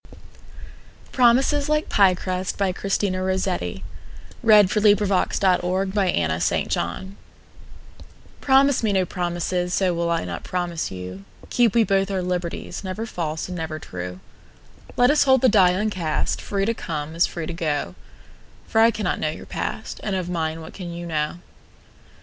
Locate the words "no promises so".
8.93-9.93